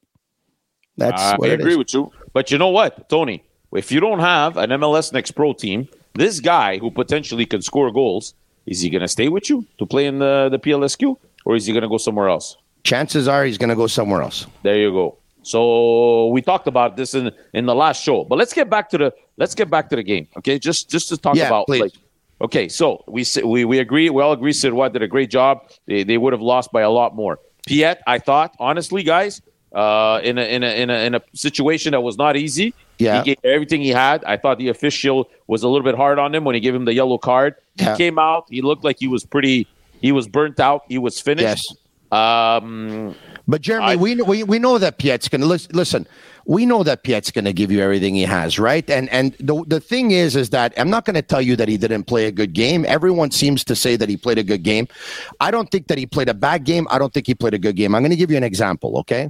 [0.97, 1.77] That's I what it agree is.
[1.77, 2.11] with you.
[2.33, 3.43] But you know what, Tony?
[3.73, 7.91] If you don't have an MLS Next Pro team, this guy who potentially can score
[7.91, 8.33] goals,
[8.65, 11.65] is he going to stay with you to play in the, the PLSQ or is
[11.65, 12.57] he going to go somewhere else?
[12.83, 14.47] Chances are he's going to go somewhere else.
[14.63, 15.17] There you go.
[15.43, 18.97] So we talked about this in in the last show, but let's get back to
[18.97, 20.27] the let's get back to the game.
[20.37, 21.81] Okay, just just to talk Yeah, about please.
[21.81, 21.93] like
[22.41, 24.09] okay, so we we we agree.
[24.11, 24.51] We all agree.
[24.51, 25.61] Sirois did a great job.
[25.87, 27.39] They they would have lost by a lot more.
[27.67, 29.41] Piette, I thought honestly, guys,
[29.73, 32.75] uh, in a in a in a in a situation that was not easy.
[33.03, 33.23] Yeah.
[33.23, 34.23] he gave everything he had.
[34.25, 36.85] I thought the official was a little bit hard on him when he gave him
[36.85, 37.55] the yellow card.
[37.75, 37.91] Yeah.
[37.93, 38.45] He came out.
[38.49, 39.67] He looked like he was pretty.
[40.01, 40.83] He was burnt out.
[40.89, 41.43] He was finished.
[41.43, 41.77] Yes.
[42.11, 43.15] Um,
[43.47, 46.07] But Jeremy, I- we, we we know that Piette's to listen, listen.
[46.45, 48.87] We know that Piette's going to give you everything he has, right?
[48.89, 51.67] And and the the thing is, is that I'm not going to tell you that
[51.67, 52.83] he didn't play a good game.
[52.87, 54.87] Everyone seems to say that he played a good game.
[55.39, 56.87] I don't think that he played a bad game.
[56.89, 57.93] I don't think he played a good game.
[57.95, 59.29] I'm going to give you an example, okay?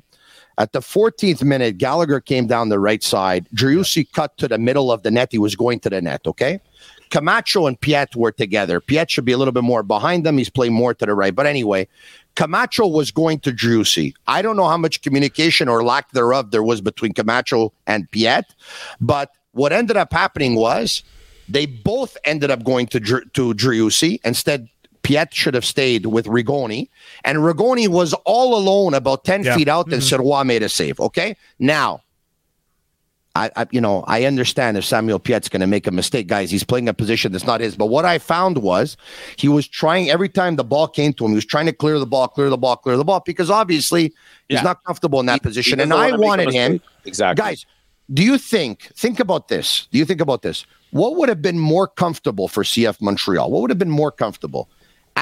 [0.62, 3.47] At the 14th minute, Gallagher came down the right side.
[3.56, 5.30] Driussi cut to the middle of the net.
[5.32, 6.62] He was going to the net, okay?
[7.10, 8.80] Camacho and Piette were together.
[8.80, 10.38] Piette should be a little bit more behind them.
[10.38, 11.34] He's playing more to the right.
[11.34, 11.88] But anyway,
[12.36, 14.13] Camacho was going to Driussi.
[14.28, 18.54] I don't know how much communication or lack thereof there was between Camacho and Piette,
[19.02, 21.02] but what ended up happening was
[21.50, 24.19] they both ended up going to Dr- to Driussi.
[24.24, 24.69] Instead,
[25.03, 26.89] Piette should have stayed with Rigoni,
[27.23, 29.55] and Rigoni was all alone about 10 Yeah.
[29.55, 30.21] feet out, and mm-hmm.
[30.21, 30.99] Sirois made a save.
[30.99, 31.35] Okay.
[31.59, 32.01] Now,
[33.33, 36.51] I, I, you know, I understand if Samuel Piette's going to make a mistake, guys.
[36.51, 37.77] He's playing a position that's not his.
[37.77, 38.97] But what I found was
[39.37, 41.97] he was trying every time the ball came to him, he was trying to clear
[41.97, 44.13] the ball, clear the ball, clear the ball because obviously
[44.49, 44.57] Yeah.
[44.57, 45.79] he's not comfortable in that He- position.
[45.79, 46.81] he And I wanna make a wanted him.
[47.05, 47.41] Exactly.
[47.41, 47.65] guys.
[48.13, 48.91] Do you think?
[48.97, 49.87] Think about this.
[49.93, 50.65] Do you think about this?
[50.91, 53.49] What would have been more comfortable for CF Montreal?
[53.49, 54.67] What would have been more comfortable?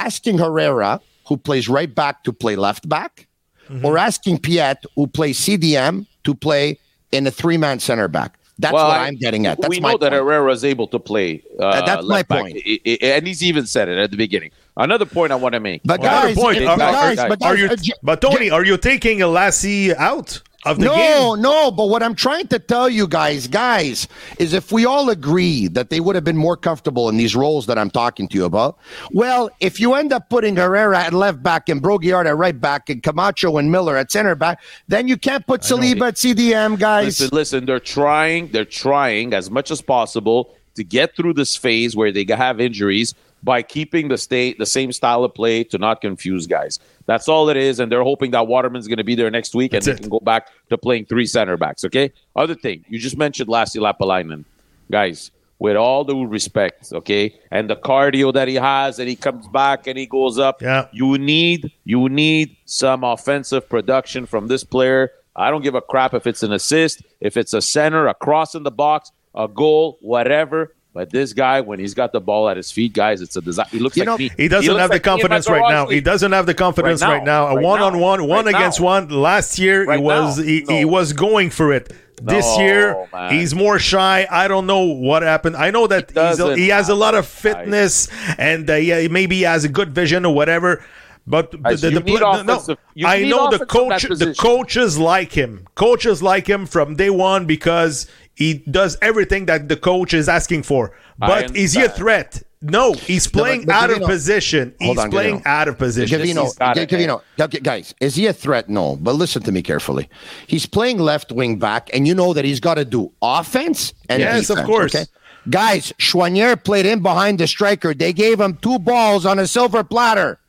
[0.05, 3.25] Asking Herrera, who plays right back, to play left back,
[3.69, 3.85] Mm-hmm.
[3.85, 6.79] or asking Piette, who plays CDM, to play
[7.11, 8.39] in a three-man center back?
[8.57, 9.61] That's Well, what I- I'm getting at.
[9.61, 10.23] That's we my know that point.
[10.23, 11.43] Herrera is able to play.
[11.59, 12.41] Uh, that's my left back.
[12.41, 12.57] point.
[12.65, 14.49] I- I- and he's even said it at the beginning.
[14.75, 15.81] Another point I want to make.
[15.85, 16.57] But Another guys, point.
[16.57, 17.67] it- Are, guys, are- but are you?
[17.67, 21.41] uh, But Tony, are you taking a Lassi out of the no, game?
[21.41, 21.71] no.
[21.71, 25.89] But what I'm trying to tell you guys, guys, is if we all agree that
[25.89, 28.77] they would have been more comfortable in these roles that I'm talking to you about,
[29.11, 32.89] well, if you end up putting Herrera at left back and Brault-Guillard at right back
[32.89, 37.19] and Camacho and Miller at center back, then you can't put Saliba at CDM, guys.
[37.19, 41.95] Listen, listen, they're trying, they're trying as much as possible to get through this phase
[41.95, 46.01] where they have injuries by keeping the state the same style of play to not
[46.01, 46.79] confuse guys.
[47.05, 49.71] That's all it is, and they're hoping that Waterman's going to be there next week
[49.71, 49.97] That's and it.
[49.97, 51.83] they can go back to playing three center backs.
[51.83, 52.11] Okay.
[52.35, 54.45] Other thing, you just mentioned Lassi Lappalainen,
[54.91, 55.31] guys.
[55.61, 59.87] With all due respect, okay, and the cardio that he has, and he comes back
[59.87, 60.61] and he goes up.
[60.61, 60.87] Yeah.
[60.93, 65.11] You need you need some offensive production from this player.
[65.35, 68.55] I don't give a crap if it's an assist, if it's a center, a cross
[68.55, 70.73] in the box, a goal, whatever.
[70.91, 73.77] But this guy, when he's got the ball at his feet, guys, it's a disaster.
[73.77, 74.31] He looks You like know, me.
[74.35, 75.85] He doesn't looks have the like and confidence right now.
[75.87, 77.45] He doesn't have the confidence Right right now.
[77.45, 77.51] now.
[77.51, 78.85] A Right one on one, one Right against now.
[78.85, 79.09] one.
[79.09, 80.43] Last year he was now.
[80.43, 81.93] he, he was going for it.
[82.21, 83.31] This No, year man.
[83.33, 84.27] he's more shy.
[84.29, 85.55] I don't know what happened.
[85.55, 89.07] I know that He he's a, he has a lot of fitness and uh, yeah,
[89.09, 90.83] maybe he has a good vision or whatever.
[91.27, 92.75] But the, Guys, the, the, need no, no,
[93.05, 94.01] I know the coach.
[94.03, 95.67] The coaches like him.
[95.75, 98.07] Coaches like him from day one because
[98.39, 100.95] he does everything that the coach is asking for.
[101.17, 102.41] But is he a threat?
[102.61, 104.73] No, he's playing but out of position.
[104.79, 105.45] He's on, playing Gavino.
[105.45, 106.21] out of position.
[106.21, 108.69] Gavino, he's got G- it, Gavino, okay, guys, is he a threat?
[108.69, 110.09] No, but listen to me carefully.
[110.47, 114.21] He's playing left wing back, and you know that he's got to do offense and
[114.21, 114.95] Yes, of course.
[114.95, 115.05] Okay?
[115.49, 117.93] Guys, Choinière played in behind the striker.
[117.93, 120.39] They gave him two balls on a silver platter.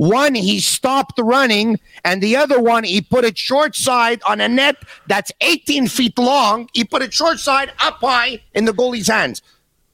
[0.00, 4.48] One, he stopped running, and the other one, he put it short side on a
[4.48, 4.76] net
[5.08, 6.70] that's 18 feet long.
[6.72, 9.42] He put it short side up high in the goalie's hands.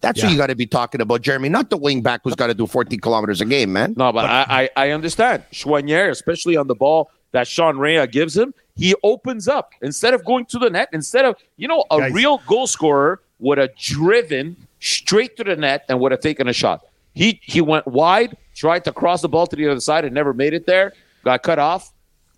[0.03, 0.27] That's Yeah.
[0.27, 2.55] what you got to be talking about, Jeremy, not the wing back who's got to
[2.55, 3.95] do 14 kilometers a game, man.
[3.97, 5.43] No, but I, I, I understand.
[5.53, 9.73] Choinière, especially on the ball that Sean Rea gives him, he opens up.
[9.83, 12.13] Instead of going to the net, instead of, you know, a Guys.
[12.13, 16.53] real goal scorer would have driven straight to the net and would have taken a
[16.53, 16.85] shot.
[17.13, 20.33] He he went wide, tried to cross the ball to the other side and never
[20.35, 20.93] made it there,
[21.25, 21.93] got cut off.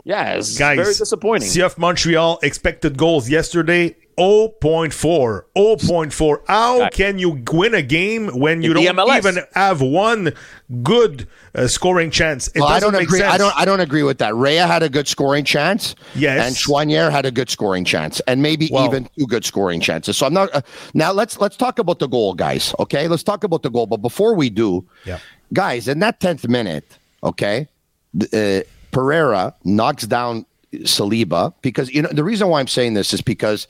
[0.05, 1.49] Yeah, it's Guys, very disappointing.
[1.49, 5.43] CF Montreal expected goals yesterday 0.4.
[5.57, 6.41] 0.4.
[6.47, 6.91] How Guys.
[6.93, 9.19] can you win a game when you In don't MLS?
[9.19, 10.33] even have one
[10.83, 12.49] good uh, scoring chance?
[12.49, 13.19] It Well, I don't make agree.
[13.21, 13.33] sense.
[13.33, 13.55] I don't.
[13.57, 14.35] I don't agree with that.
[14.35, 15.95] Rea had a good scoring chance.
[16.15, 16.47] Yes.
[16.47, 20.17] and Choinière had a good scoring chance, and maybe Well- even two good scoring chances.
[20.17, 20.55] So I'm not.
[20.55, 20.63] Uh,
[20.95, 22.75] now let's let's talk about the goal, guys.
[22.81, 23.87] Okay, let's talk about the goal.
[23.87, 25.19] But before we do, Yeah.
[25.53, 26.85] Guys, in that tenth minute,
[27.23, 27.69] okay,
[28.33, 33.23] uh, Pereira knocks down Saliba because you know the reason why I'm saying this is
[33.23, 33.67] because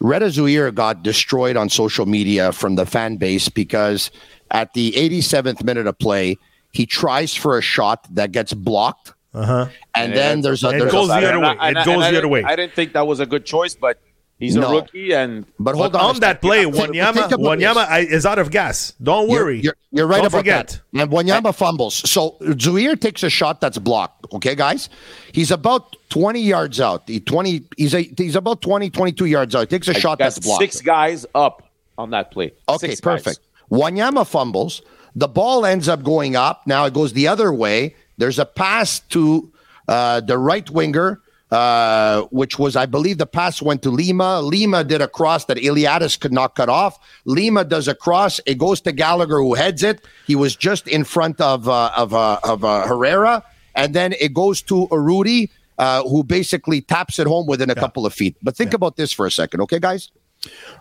[0.00, 4.10] Reda Zouhir got destroyed on social media from the fan base because
[4.50, 6.36] at the 87th minute of play,
[6.72, 9.12] he tries for a shot that gets blocked.
[9.34, 9.68] Uh-huh.
[9.94, 11.56] And Yeah, then there's a, it goes a the other way.
[11.58, 12.42] I- and It goes I the other way.
[12.44, 14.00] I didn't think that was a good choice, but
[14.38, 14.68] he's No.
[14.68, 16.14] a rookie and but hold But on.
[16.16, 17.66] on that play, Wanyama, think about this.
[17.68, 18.92] Wanyama I- is out of gas.
[19.02, 19.60] Don't You're- worry.
[19.60, 20.80] You're, you're right Don't about forget.
[20.92, 21.00] that.
[21.02, 21.94] And Wanyama fumbles.
[22.10, 24.26] So Zouhir takes a shot that's blocked.
[24.34, 24.88] Okay, guys?
[25.32, 27.04] He's about 20 yards out.
[27.06, 29.60] He 20 he's a, he's about 20 22 yards out.
[29.60, 30.62] He takes a I shot that's blocked.
[30.62, 31.62] six guys up
[31.98, 32.52] on that play.
[32.68, 33.22] Okay, Six guys.
[33.22, 33.40] perfect.
[33.70, 34.82] Wanyama fumbles.
[35.14, 36.66] The ball ends up going up.
[36.66, 37.94] Now it goes the other way.
[38.18, 39.50] There's a pass to
[39.88, 44.40] Uh, the right winger, uh, which was, I believe, the pass went to Lima.
[44.40, 46.98] Lima did a cross that Iliadis could not cut off.
[47.24, 48.40] Lima does a cross.
[48.46, 50.04] It goes to Gallagher, who heads it.
[50.26, 54.34] He was just in front of uh, of uh, of uh, Herrera, and then it
[54.34, 58.36] goes to Urruti, uh, who basically taps it home within a couple of feet.
[58.42, 60.10] But think about this for a second, okay, guys?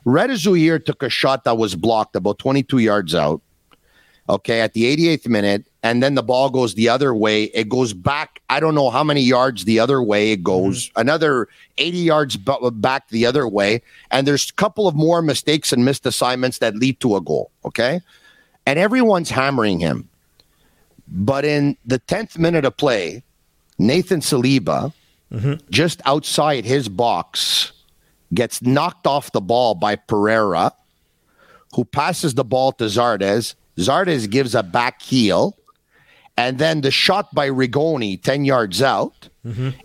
[0.04, 3.42] Reda Zouhir took a shot that was blocked about 22 yards out.
[4.28, 7.44] Okay, at the 88th minute, and then the ball goes the other way.
[7.44, 8.35] It goes back.
[8.50, 10.90] I don't know how many yards the other way it goes.
[10.90, 11.00] Mm-hmm.
[11.02, 13.82] Another 80 yards b- back the other way,
[14.12, 17.52] and there's a couple of more mistakes and missed assignments that lead to a goal.
[17.66, 18.02] Okay,
[18.66, 20.10] and everyone's hammering him.
[21.08, 23.24] But in the 10th minute of play,
[23.78, 24.94] Nathan Saliba,
[25.32, 25.54] mm-hmm.
[25.70, 27.72] just outside his box,
[28.34, 30.72] gets knocked off the ball by Pereira,
[31.76, 33.56] who passes the ball to Zardes.
[33.78, 35.58] Zardes gives a back heel,
[36.38, 39.30] and then the shot by Rigoni, 10 yards out,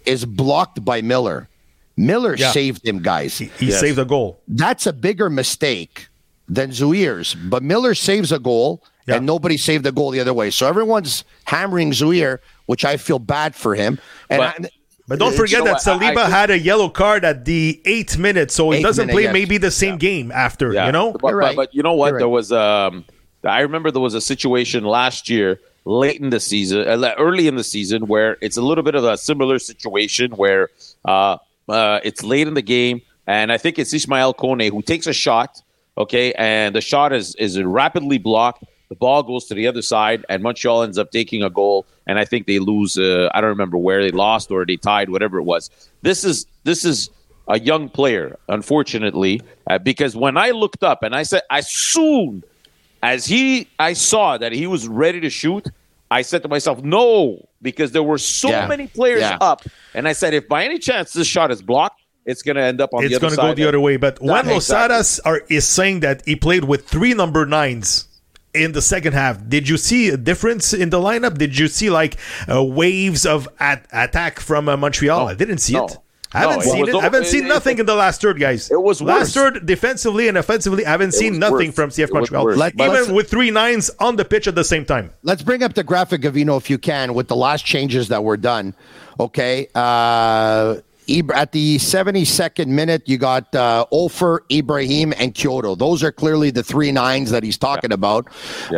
[0.07, 1.49] is blocked by Miller.
[1.97, 2.51] Miller Yeah.
[2.53, 3.39] saved him, guys.
[3.39, 4.41] He saved a goal.
[4.49, 6.09] That's a bigger mistake
[6.49, 9.17] than Zouhir's, but Miller saves a goal, Yeah.
[9.17, 10.51] and nobody saved the goal the other way.
[10.51, 13.99] So everyone's hammering Zouhir, which I feel bad for him.
[14.29, 14.71] And But- I,
[15.09, 17.25] But don't Uh, forget you know that what, I- I Saliba had a yellow card
[17.25, 19.33] at the eighth minute, so he doesn't minute, play yes.
[19.33, 21.13] maybe the same game after, you know?
[21.21, 21.57] But, You're right.
[21.57, 22.11] but, but you know what?
[22.11, 23.05] You're There was um,
[23.43, 27.57] I remember there was a situation last year, late in the season, uh, early in
[27.57, 30.69] the season, where it's a little bit of a similar situation where
[31.05, 31.39] uh,
[31.69, 35.13] uh, it's late in the game, and I think it's Ismael Kone who takes a
[35.13, 35.63] shot,
[35.97, 38.65] okay, and the shot is is rapidly blocked.
[38.89, 42.19] The ball goes to the other side, and Montreal ends up taking a goal, and
[42.19, 42.99] I think they lose.
[42.99, 45.71] Uh, I don't remember where they lost or they tied, whatever it was.
[46.03, 47.11] This is this is
[47.49, 52.45] a young player, unfortunately, uh, because when I looked up and I said, as soon
[53.03, 55.67] as he, I saw that he was ready to shoot,
[56.11, 58.67] I said to myself, no, because there were so Yeah.
[58.67, 59.39] many players Yeah.
[59.41, 59.63] up,
[59.95, 62.81] and I said, if by any chance this shot is blocked, it's going to end
[62.81, 63.33] up on It's the other side.
[63.33, 63.97] It's going to go the other way.
[63.97, 64.55] But when Exactly.
[64.55, 68.07] Losadas are, is saying that he played with three number nines
[68.53, 71.39] in the second half, did you see a difference in the lineup?
[71.39, 72.17] Did you see like
[72.53, 75.29] uh, waves of at- attack from uh, Montreal?
[75.29, 75.87] I didn't see No.
[75.87, 75.97] it.
[76.33, 76.95] I haven't No, seen was it.
[76.95, 78.71] I haven't seen it- nothing in the last third, guys.
[78.71, 79.35] It was last worse.
[79.35, 80.87] third defensively and offensively.
[80.87, 81.75] I haven't seen nothing worse.
[81.75, 82.57] from CF It was Montreal, worse.
[82.57, 85.11] Let- even with three nines on the pitch at the same time.
[85.25, 88.23] Let's bring up the graphic of Vino if you can with the last changes that
[88.23, 88.75] were done.
[89.19, 89.67] Okay.
[89.75, 89.81] Uh,
[90.75, 90.83] Ibra-
[91.35, 95.77] at the 72nd minute, you got uh, Offor, Ibrahim, and Quioto.
[95.77, 98.29] Those are clearly the three nines that he's talking about.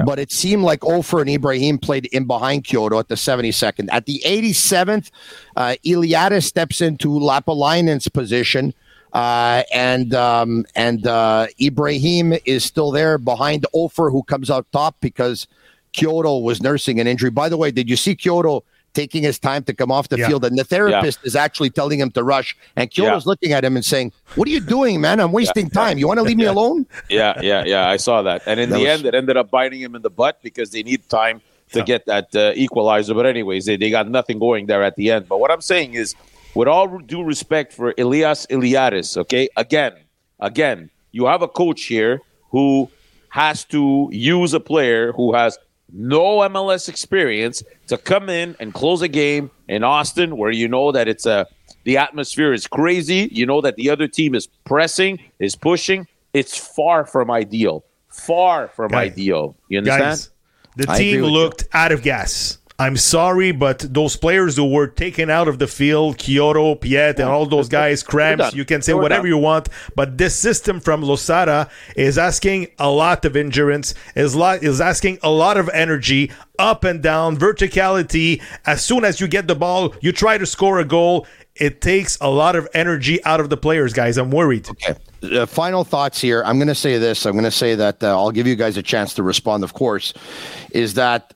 [0.05, 3.89] But it seemed like Offor and Ibrahim played in behind Quioto at the 72nd.
[3.91, 5.11] At the 87th,
[5.57, 8.75] uh, Iliadis steps into Lappalainen's position.
[9.13, 14.97] Uh, and um, and uh, Ibrahim is still there behind Offor, who comes out top
[15.01, 15.47] because
[15.93, 17.29] Quioto was nursing an injury.
[17.29, 18.63] By the way, did you see Quioto
[18.95, 20.29] taking his time to come off the Yeah.
[20.29, 20.45] field?
[20.45, 22.57] And the therapist is actually telling him to rush.
[22.77, 23.29] And Quioto's Yeah.
[23.31, 25.21] looking at him and saying, What are you doing, man?
[25.21, 25.99] I'm wasting time.
[25.99, 26.87] You want to leave me alone?
[27.09, 27.89] yeah, yeah, yeah.
[27.89, 30.03] I saw that, and in That the was- end, it ended up biting him in
[30.03, 31.41] the butt because they need time
[31.73, 33.15] to get that uh, equalizer.
[33.15, 35.27] But anyways, they, they got nothing going there at the end.
[35.29, 36.15] But what I'm saying is,
[36.55, 39.93] with all due respect for Elias Iliadis, okay, again,
[40.39, 42.91] again, you have a coach here who
[43.31, 45.59] has to use a player who has
[45.93, 50.93] no MLS experience to come in and close a game in Austin where you know
[50.93, 51.47] that it's a
[51.85, 53.29] the atmosphere is crazy.
[53.33, 56.07] You know that the other team is pressing, is pushing.
[56.33, 57.85] It's far from ideal.
[58.09, 59.57] Far from Guys- ideal.
[59.69, 60.03] You understand?
[60.05, 60.31] Guys,
[60.77, 61.37] the I team with you.
[61.37, 62.59] looked out of gas.
[62.79, 67.29] I'm sorry, but those players who were taken out of the field, Quioto, Piette, and
[67.29, 71.69] all those guys, cramps, you can say whatever you want, but this system from Losada
[71.97, 76.83] is asking a lot of endurance, is, lot, is asking a lot of energy, up
[76.83, 78.43] and down, verticality.
[78.67, 81.27] As soon as you get the ball, you try to score a goal.
[81.55, 84.17] It takes a lot of energy out of the players, guys.
[84.17, 84.69] I'm worried.
[84.69, 84.95] Okay.
[85.23, 86.43] Uh, final thoughts here.
[86.45, 87.27] I'm going to say this.
[87.27, 89.75] I'm going to say that uh, I'll give you guys a chance to respond, of
[89.75, 90.15] course.
[90.71, 91.35] Is that,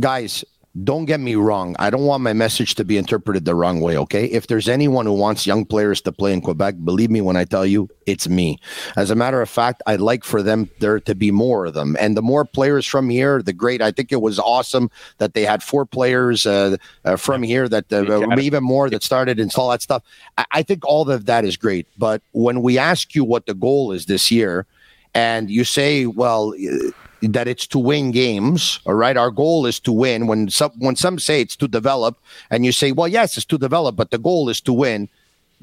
[0.00, 0.44] guys,
[0.84, 1.74] don't get me wrong.
[1.78, 4.26] I don't want my message to be interpreted the wrong way, okay?
[4.26, 7.44] If there's anyone who wants young players to play in Quebec, believe me when I
[7.44, 8.58] tell you, it's me.
[8.96, 11.96] As a matter of fact, I'd like for them there to be more of them.
[11.98, 13.80] And the more players from here, the great.
[13.80, 17.92] I think it was awesome that they had four players uh, uh, from here that
[17.92, 18.38] uh, Yeah.
[18.38, 20.02] even more that started and all that stuff.
[20.36, 21.86] I, I think all of that is great.
[21.96, 24.66] But when we ask you what the goal is this year,
[25.14, 26.90] and you say, well, uh,
[27.22, 29.16] that it's to win games, all right.
[29.16, 30.26] Our goal is to win.
[30.26, 32.16] When some when some say it's to develop,
[32.50, 35.08] and you say, well, yes, it's to develop, but the goal is to win.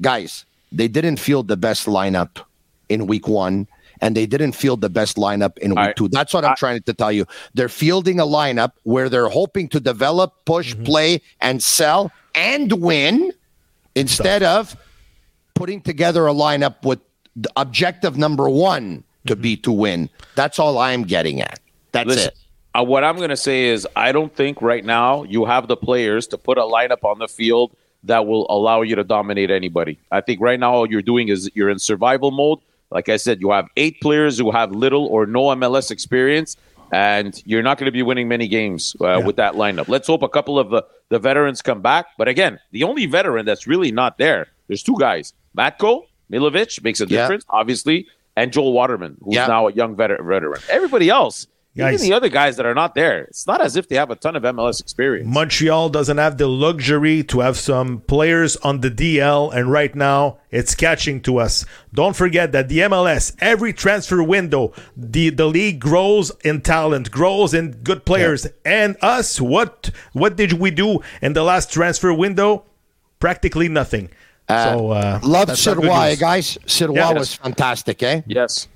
[0.00, 2.42] Guys, they didn't field the best lineup
[2.88, 3.66] in week one,
[4.02, 5.96] and they didn't field the best lineup in week right.
[5.96, 6.08] two.
[6.08, 7.24] That's what I'm I- trying to tell you.
[7.54, 10.84] They're fielding a lineup where they're hoping to develop, push, Mm-hmm.
[10.84, 13.32] play, and sell and win
[13.94, 14.76] instead of
[15.54, 17.00] putting together a lineup with
[17.56, 19.42] objective number one to Mm-hmm.
[19.42, 20.10] be to win.
[20.34, 21.60] That's all I'm getting at.
[21.92, 22.36] That's Listen, it.
[22.78, 25.76] uh, what I'm going to say is, I don't think right now you have the
[25.76, 29.98] players to put a lineup on the field that will allow you to dominate anybody.
[30.12, 32.58] I think right now all you're doing is you're in survival mode.
[32.90, 36.56] Like I said, you have eight players who have little or no MLS experience,
[36.92, 39.88] and you're not going to be winning many games uh, with that lineup.
[39.88, 42.06] Let's hope a couple of the, the veterans come back.
[42.16, 45.32] But again, the only veteran that's really not there, there's two guys.
[45.58, 47.22] Matko, Miljevic makes a Yeah.
[47.22, 49.46] difference, obviously, and Joel Waterman, who's Yeah.
[49.46, 50.60] now a young veter- veteran.
[50.68, 51.46] Everybody else,
[51.76, 51.94] Guys.
[52.00, 54.16] even the other guys that are not there, it's not as if they have a
[54.16, 55.28] ton of MLS experience.
[55.28, 60.38] Montreal doesn't have the luxury to have some players on the DL, and right now
[60.50, 61.64] it's catching to us.
[61.92, 67.52] Don't forget that the MLS, every transfer window, the, the league grows in talent, grows
[67.52, 68.46] in good players.
[68.64, 72.64] And us, what what did we do in the last transfer window?
[73.18, 74.10] Practically nothing.
[74.48, 76.18] So uh, Love that's not good Sirois, news.
[76.20, 76.58] guys.
[76.66, 77.12] Sirois Yeah.
[77.12, 78.22] was fantastic, eh?
[78.26, 78.68] Yes.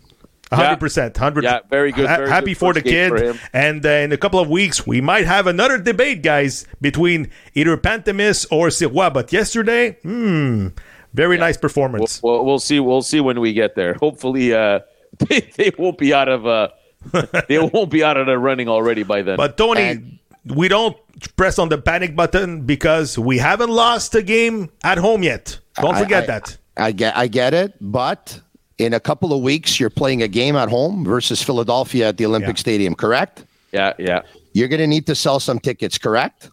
[0.52, 1.44] hundred percent, hundred.
[1.44, 3.36] Yeah, very good, very happy good for the first kid.
[3.36, 7.30] for and uh, in a couple of weeks, we might have another debate, guys, between
[7.54, 9.12] either Pantemis or Sirois.
[9.14, 10.68] But yesterday, hmm,
[11.14, 12.20] very nice We'll, performance.
[12.22, 12.80] we'll, we'll see.
[12.80, 13.94] We'll see when we get there.
[13.94, 14.80] Hopefully, uh,
[15.28, 16.68] they, they won't be out of uh,
[17.48, 19.36] they won't be out of the running already by then.
[19.36, 20.96] but Tony, and- we don't
[21.36, 25.58] press on the panic button because we haven't lost a game at home yet.
[25.76, 26.56] Don't I- forget I- that.
[26.76, 28.40] I get, I get it, but
[28.78, 32.24] in a couple of weeks, you're playing a game at home versus Philadelphia at the
[32.24, 32.60] Olympic Yeah.
[32.60, 32.94] Stadium.
[32.94, 33.44] Correct?
[33.72, 34.22] yeah, yeah,
[34.54, 35.98] You're going to need to sell some tickets.
[35.98, 36.48] Correct?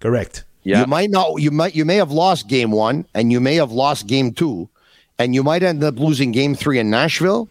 [0.00, 0.44] Correct.
[0.64, 0.80] yeah.
[0.80, 1.40] You might not.
[1.40, 1.74] You might.
[1.76, 4.68] You may have lost game one, and you may have lost game two,
[5.18, 7.48] and you might end up losing game three in Nashville.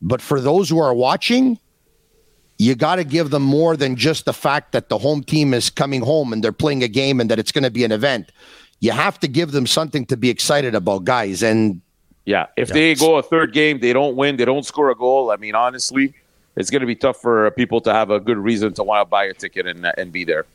[0.00, 1.58] But for those who are watching,
[2.62, 5.68] you got to give them more than just the fact that the home team is
[5.68, 8.30] coming home and they're playing a game and that it's going to be an event.
[8.78, 11.42] You have to give them something to be excited about, guys.
[11.42, 11.80] And
[12.24, 15.32] Yeah, if they go a third game, they don't win, they don't score a goal.
[15.32, 16.14] I mean, honestly,
[16.54, 19.10] it's going to be tough for people to have a good reason to want to
[19.10, 20.46] buy a ticket and and be there.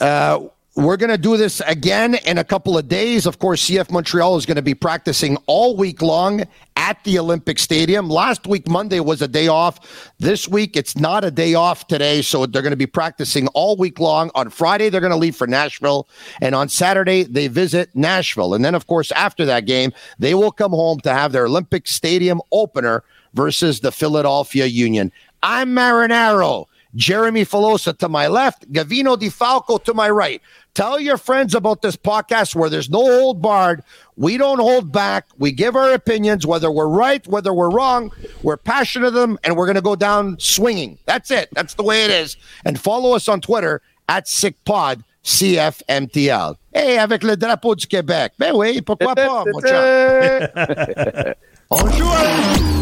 [0.00, 3.26] Uh, we're going to do this again in a couple of days.
[3.26, 6.44] Of course, CF Montreal is going to be practicing all week long
[6.76, 8.08] at the Olympic Stadium.
[8.08, 10.12] Last week, Monday, was a day off.
[10.18, 12.22] This week, it's not a day off today.
[12.22, 14.30] So they're going to be practicing all week long.
[14.34, 16.08] On Friday, they're going to leave for Nashville.
[16.40, 18.54] And on Saturday, they visit Nashville.
[18.54, 21.86] And then, of course, after that game, they will come home to have their Olympic
[21.86, 23.04] Stadium opener
[23.34, 25.12] versus the Philadelphia Union.
[25.42, 26.66] I'm Marinaro.
[26.94, 30.42] Jeremy Filosa to my left, Gavino De Falco to my right.
[30.74, 33.82] Tell your friends about this podcast where there's no hold barred.
[34.16, 35.26] We don't hold back.
[35.38, 38.10] We give our opinions, whether we're right, whether we're wrong.
[38.42, 40.98] We're passionate of them, and we're going to go down swinging.
[41.04, 41.48] That's it.
[41.52, 42.36] That's the way it is.
[42.64, 46.56] And follow us on Twitter at SickPod CFMTL.
[46.72, 48.32] Hey, avec le drapeau du Québec.
[48.38, 51.34] Ben oui, pourquoi pas, mon chum.
[51.70, 52.81] Bonjour.